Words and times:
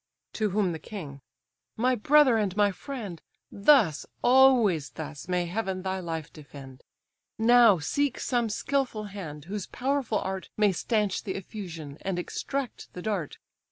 To 0.33 0.49
whom 0.49 0.71
the 0.71 0.79
king: 0.79 1.21
"My 1.77 1.93
brother 1.93 2.35
and 2.35 2.57
my 2.57 2.71
friend, 2.71 3.21
Thus, 3.51 4.03
always 4.23 4.89
thus, 4.89 5.27
may 5.27 5.45
Heaven 5.45 5.83
thy 5.83 5.99
life 5.99 6.33
defend! 6.33 6.83
Now 7.37 7.77
seek 7.77 8.19
some 8.19 8.49
skilful 8.49 9.03
hand, 9.13 9.45
whose 9.45 9.67
powerful 9.67 10.17
art 10.17 10.49
May 10.57 10.71
stanch 10.71 11.23
the 11.23 11.35
effusion, 11.35 11.99
and 12.01 12.17
extract 12.17 12.91
the 12.93 13.03
dart. 13.03 13.37